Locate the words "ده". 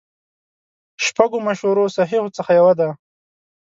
2.79-2.89